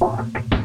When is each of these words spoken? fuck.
fuck. 0.00 0.59